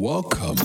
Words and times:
Welcome 0.00 0.56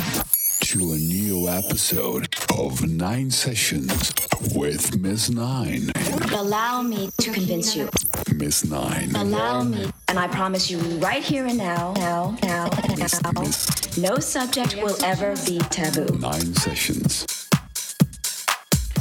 to 0.62 0.94
a 0.94 0.96
new 0.96 1.50
episode 1.50 2.34
of 2.58 2.88
Nine 2.88 3.30
Sessions 3.30 4.14
with 4.56 4.98
Miss 4.98 5.30
Nine. 5.30 5.92
Allow 6.32 6.82
me 6.82 7.10
to 7.18 7.32
convince 7.34 7.76
you. 7.76 7.90
Miss 8.34 8.64
Nine. 8.64 9.14
Allow 9.14 9.64
me. 9.64 9.92
And 10.08 10.18
I 10.18 10.30
promise 10.30 10.72
you 10.72 10.80
right 11.00 11.22
here 11.22 11.48
and 11.48 11.58
now, 11.58 11.92
now, 11.98 12.38
now, 12.44 12.70
now, 12.96 13.42
Miss, 13.42 13.98
no 13.98 14.20
subject 14.20 14.78
will 14.82 14.96
ever 15.04 15.36
be 15.46 15.58
taboo. 15.70 16.18
Nine 16.18 16.54
Sessions. 16.54 17.26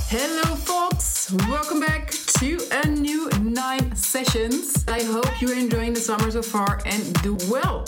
Hello, 0.09 0.57
folks. 0.57 1.33
Welcome 1.49 1.79
back 1.79 2.11
to 2.11 2.59
a 2.83 2.89
new 2.89 3.31
Nine 3.41 3.95
Sessions. 3.95 4.85
I 4.89 5.05
hope 5.05 5.41
you're 5.41 5.57
enjoying 5.57 5.93
the 5.93 6.01
summer 6.01 6.29
so 6.33 6.43
far 6.43 6.81
and 6.85 7.15
do 7.23 7.39
well. 7.49 7.85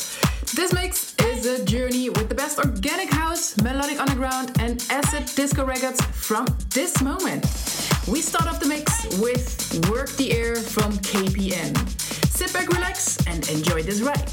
This 0.54 0.72
mix 0.72 1.14
is 1.22 1.44
a 1.44 1.64
journey 1.64 2.08
with 2.08 2.28
the 2.28 2.34
best 2.34 2.58
organic 2.58 3.10
house, 3.10 3.56
melodic 3.62 4.00
underground, 4.00 4.52
and 4.60 4.84
acid 4.90 5.26
disco 5.34 5.64
records 5.64 6.00
from 6.04 6.46
this 6.70 7.02
moment. 7.02 7.44
We 8.06 8.20
start 8.20 8.46
off 8.46 8.60
the 8.60 8.66
mix 8.66 9.06
with 9.18 9.88
Work 9.90 10.10
the 10.10 10.32
Air 10.32 10.54
from 10.54 10.92
KPN. 10.98 11.76
Sit 12.30 12.52
back, 12.52 12.68
relax, 12.68 13.18
and 13.26 13.48
enjoy 13.48 13.82
this 13.82 14.00
ride. 14.00 14.30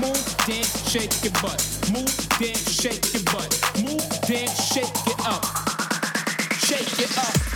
Move, 0.00 0.36
dance, 0.46 0.88
shake 0.88 1.12
your 1.24 1.32
butt. 1.42 1.90
Move, 1.92 2.28
dance, 2.38 2.70
shake 2.70 3.12
your 3.12 3.24
butt. 3.24 3.82
Move, 3.82 4.08
dance, 4.28 4.72
shake 4.72 4.94
it 5.06 5.26
up. 5.26 5.44
Shake 6.54 7.00
it 7.00 7.18
up. 7.18 7.55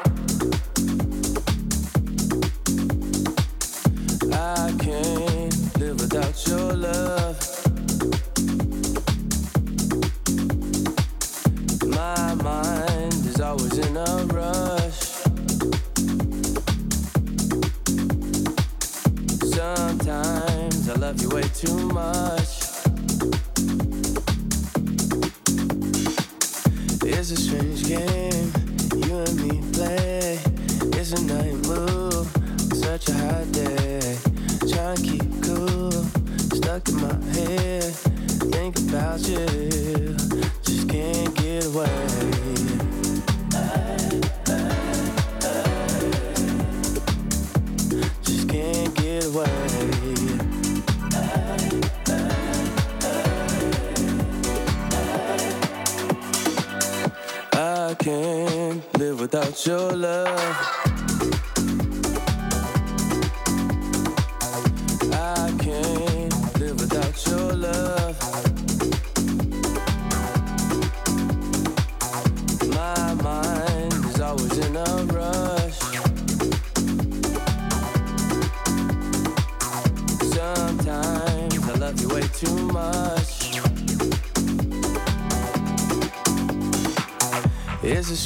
without 59.31 59.65
your 59.65 59.93
love. 59.93 60.90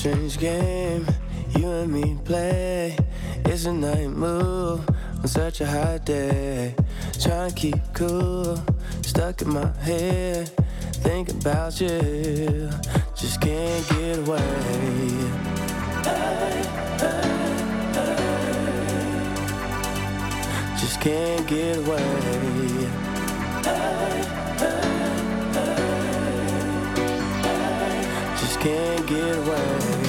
strange 0.06 0.38
game 0.38 1.04
you 1.58 1.68
and 1.68 1.92
me 1.92 2.16
play. 2.24 2.96
It's 3.46 3.66
a 3.66 3.74
night 3.74 4.10
move 4.10 4.88
on 5.18 5.28
such 5.28 5.62
a 5.62 5.66
hot 5.66 6.06
day. 6.06 6.76
Trying 7.20 7.50
to 7.50 7.56
keep 7.56 7.80
cool, 7.96 8.64
stuck 9.02 9.42
in 9.42 9.52
my 9.52 9.66
head, 9.82 10.50
thinking 11.02 11.40
about 11.42 11.82
you. 11.82 12.70
Just 13.16 13.42
can't 13.42 13.90
get 13.90 14.20
away. 14.20 14.38
Hey, 16.04 16.62
hey, 17.00 17.24
hey. 17.94 18.16
Just 20.78 21.02
can't 21.02 21.48
get 21.48 21.78
away. 21.78 22.85
can't 28.66 29.06
get 29.06 29.38
away. 29.38 30.05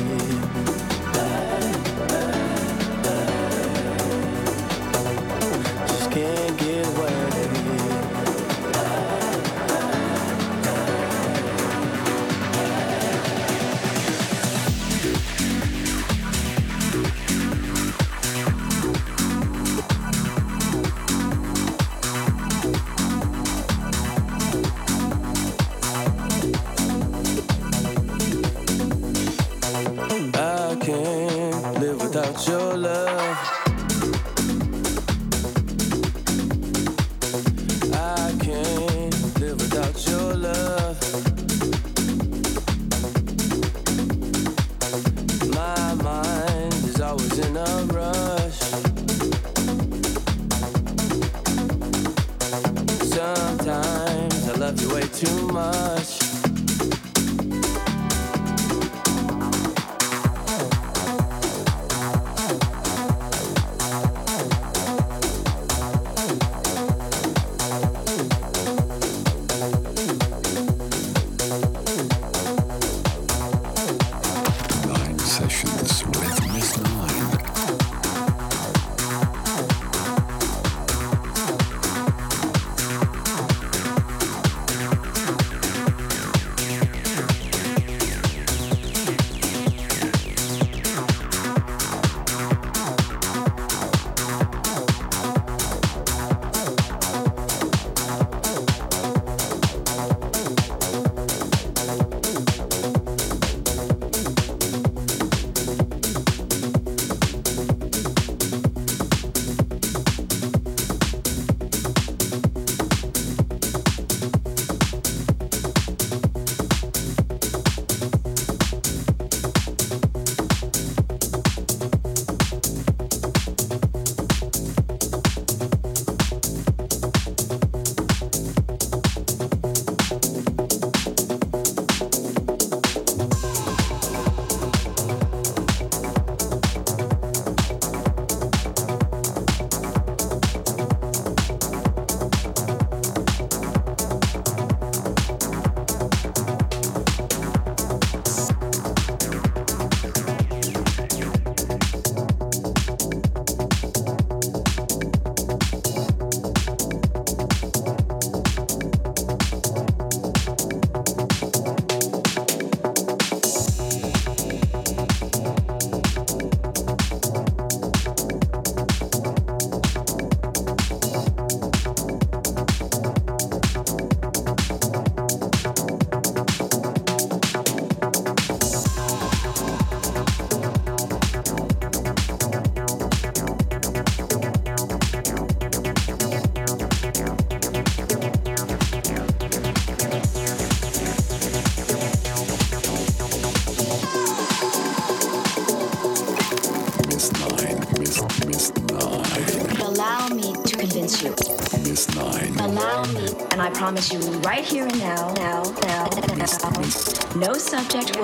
Sometimes 53.02 54.48
I 54.48 54.54
love 54.56 54.80
you 54.80 54.94
way 54.94 55.02
too 55.08 55.48
much. 55.48 56.25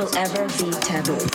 will 0.02 0.16
ever 0.16 0.48
be 0.58 0.70
taboo. 0.72 1.31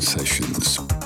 Sessions. 0.00 0.97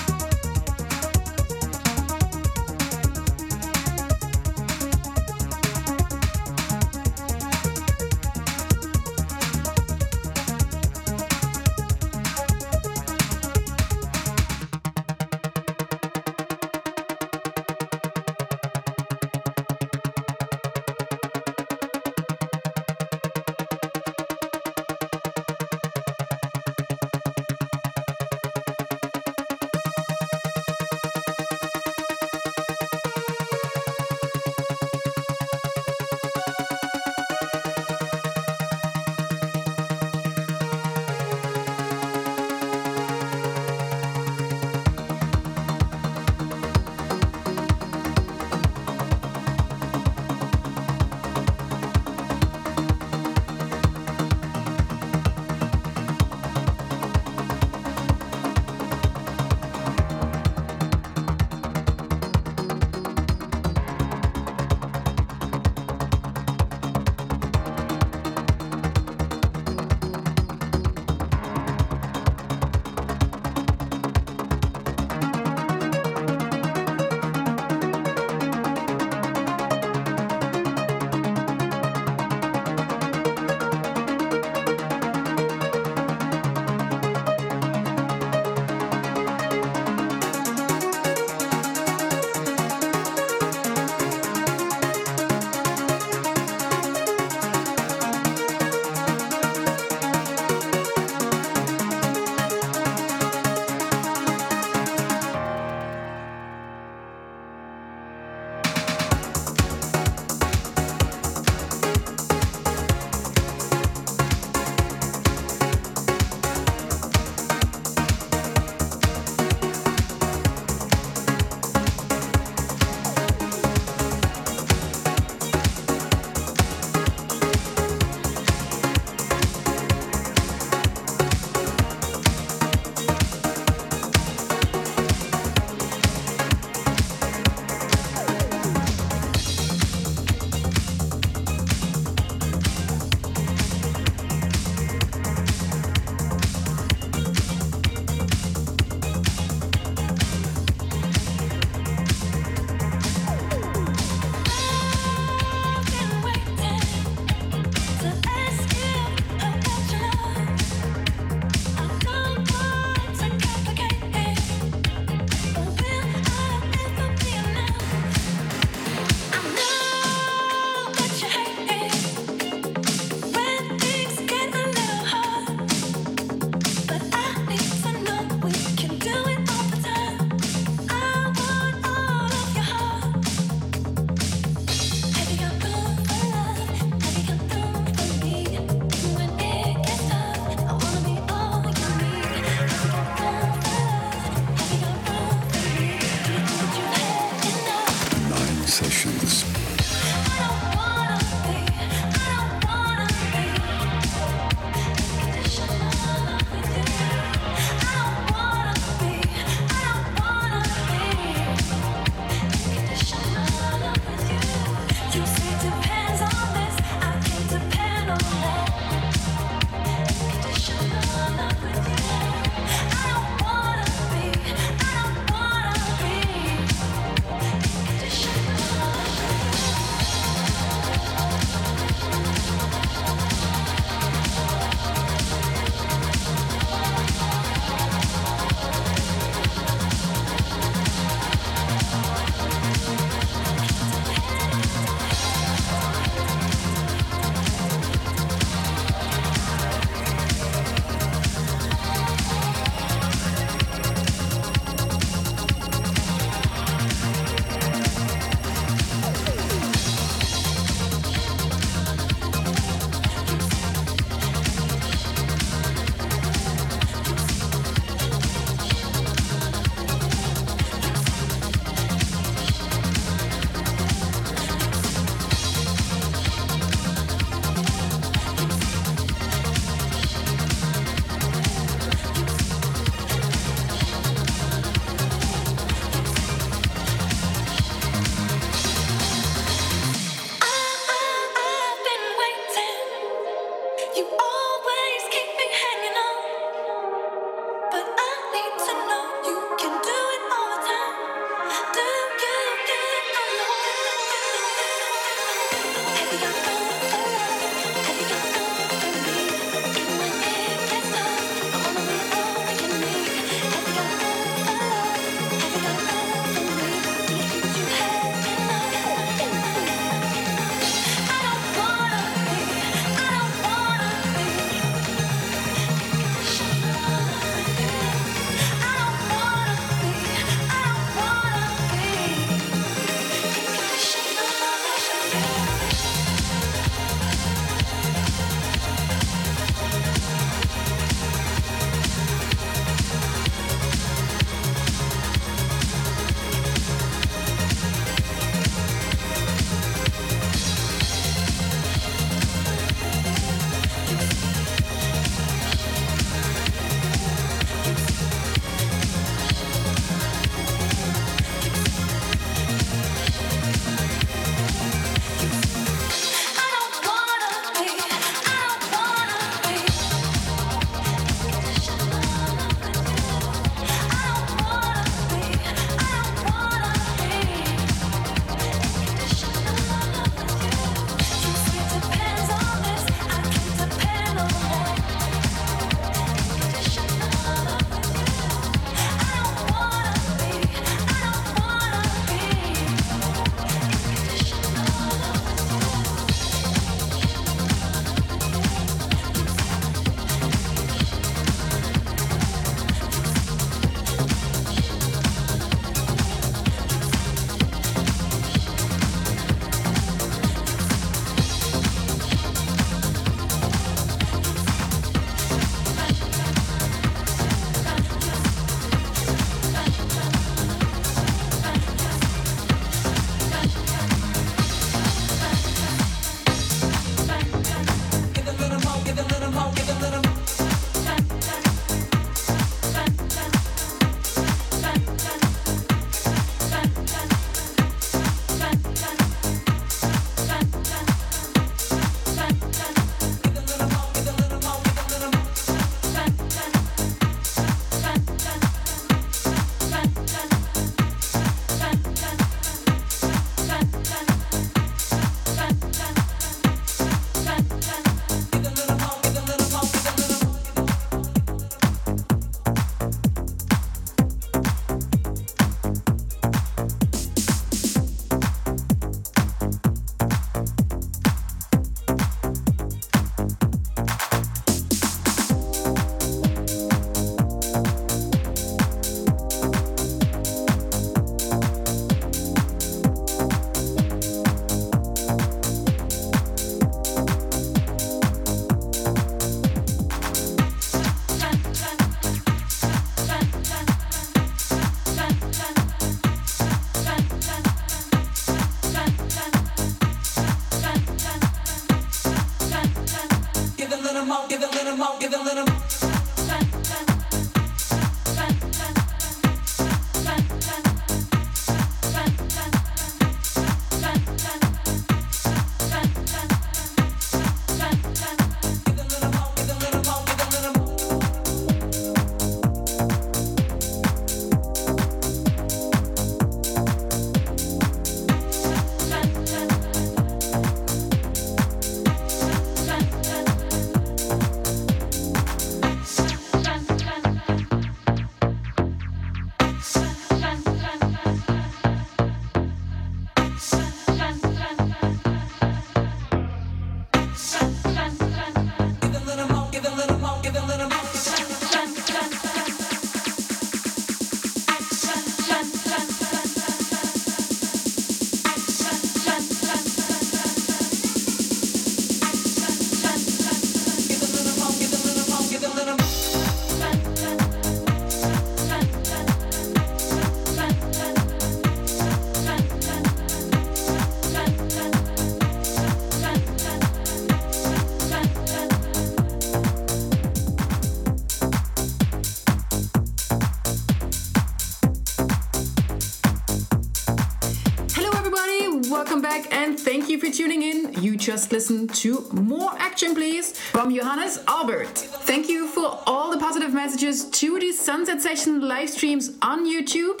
Just 591.06 591.30
listened 591.30 591.72
to 591.76 592.04
more 592.10 592.50
action, 592.58 592.92
please, 592.92 593.38
from 593.38 593.72
Johannes 593.72 594.18
Albert. 594.26 594.76
Thank 595.06 595.28
you 595.28 595.46
for 595.46 595.80
all 595.86 596.10
the 596.10 596.18
positive 596.18 596.52
messages 596.52 597.08
to 597.10 597.38
the 597.38 597.52
Sunset 597.52 598.02
Session 598.02 598.40
live 598.40 598.70
streams 598.70 599.12
on 599.22 599.46
YouTube. 599.46 600.00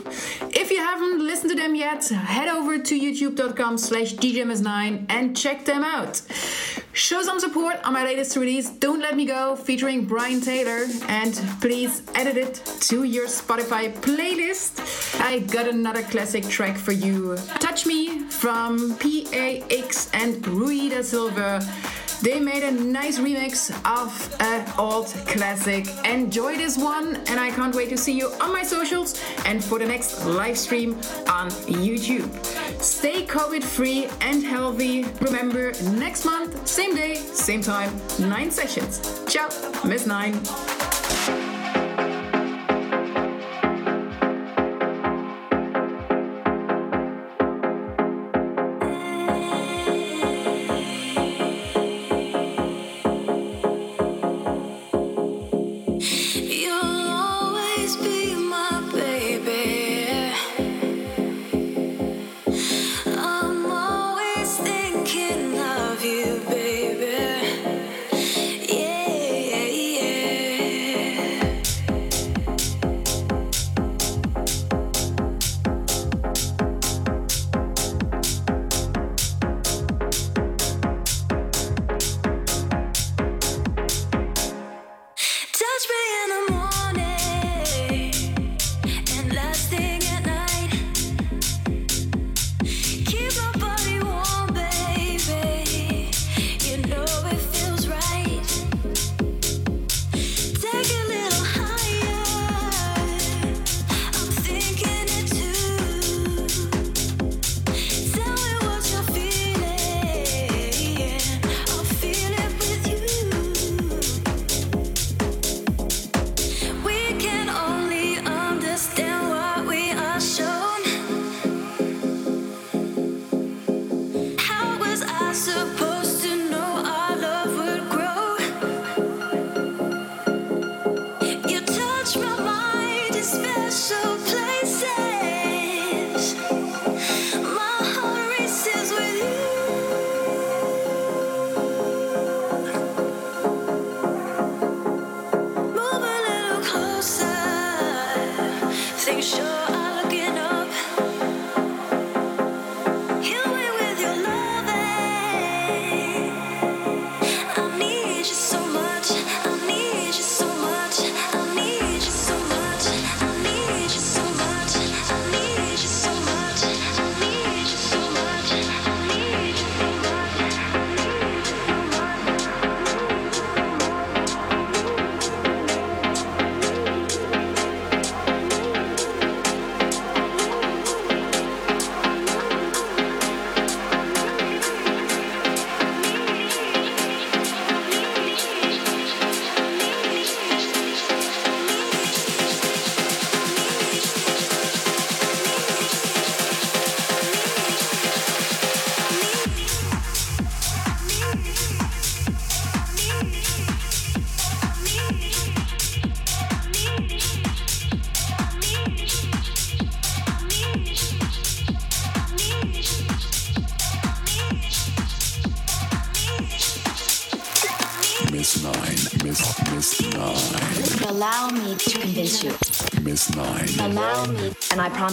If 0.52 0.72
you 0.72 0.78
haven't 0.78 1.24
listened 1.24 1.50
to 1.50 1.56
them 1.56 1.76
yet, 1.76 2.08
head 2.08 2.48
over 2.48 2.76
to 2.78 3.00
youtube.com 3.00 3.78
slash 3.78 4.14
djmissnine 4.14 5.06
and 5.08 5.36
check 5.36 5.64
them 5.64 5.84
out. 5.84 6.22
Show 6.96 7.20
some 7.20 7.38
support 7.38 7.76
on 7.84 7.92
my 7.92 8.04
latest 8.04 8.38
release, 8.38 8.70
Don't 8.70 9.00
Let 9.00 9.14
Me 9.14 9.26
Go, 9.26 9.54
featuring 9.54 10.06
Brian 10.06 10.40
Taylor, 10.40 10.86
and 11.08 11.34
please 11.60 12.00
edit 12.14 12.38
it 12.38 12.54
to 12.88 13.04
your 13.04 13.26
Spotify 13.26 13.92
playlist. 13.92 15.20
I 15.20 15.40
got 15.40 15.68
another 15.68 16.02
classic 16.04 16.48
track 16.48 16.78
for 16.78 16.92
you. 16.92 17.36
Touch 17.58 17.84
Me 17.84 18.20
from 18.20 18.96
PAX 18.96 20.10
and 20.14 20.48
Rui 20.48 20.88
da 20.88 21.02
Silva. 21.02 21.60
They 22.22 22.40
made 22.40 22.62
a 22.62 22.70
nice 22.70 23.18
remix 23.18 23.70
of 23.84 24.36
an 24.40 24.66
old 24.78 25.06
classic. 25.26 25.86
Enjoy 26.04 26.56
this 26.56 26.76
one, 26.78 27.16
and 27.28 27.38
I 27.38 27.50
can't 27.50 27.74
wait 27.74 27.88
to 27.90 27.96
see 27.96 28.12
you 28.12 28.28
on 28.40 28.52
my 28.52 28.62
socials 28.62 29.20
and 29.44 29.62
for 29.62 29.78
the 29.78 29.86
next 29.86 30.24
live 30.24 30.58
stream 30.58 30.94
on 31.28 31.50
YouTube. 31.68 32.28
Stay 32.82 33.26
COVID 33.26 33.62
free 33.62 34.08
and 34.20 34.42
healthy. 34.42 35.04
Remember, 35.20 35.72
next 35.92 36.24
month, 36.24 36.66
same 36.66 36.94
day, 36.94 37.16
same 37.16 37.60
time, 37.60 37.90
nine 38.18 38.50
sessions. 38.50 39.00
Ciao, 39.28 39.48
Miss 39.84 40.06
Nine. 40.06 41.45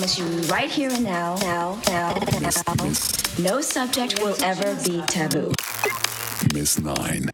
promise 0.04 0.20
you 0.20 0.54
right 0.54 0.70
here 0.70 0.90
and 0.92 1.04
now, 1.04 1.36
now, 1.38 1.80
now, 1.88 2.14
now, 2.42 2.86
no 3.40 3.62
subject 3.62 4.20
will 4.22 4.36
ever 4.44 4.76
be 4.84 5.02
taboo. 5.08 5.54
Miss 6.54 6.80
Nine. 6.80 7.33